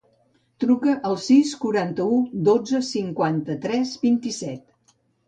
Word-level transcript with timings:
Truca 0.61 0.93
al 1.09 1.17
sis, 1.25 1.51
quaranta-u, 1.65 2.17
dotze, 2.47 2.81
cinquanta-tres, 2.87 3.93
vint-i-set. 4.07 4.97